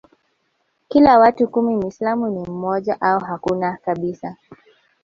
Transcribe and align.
kila 0.87 1.19
watu 1.19 1.47
kumi 1.47 1.75
Mwislamu 1.75 2.29
ni 2.29 2.45
mmoja 2.49 3.01
au 3.01 3.19
hakuna 3.19 3.77
kabisa 3.85 4.35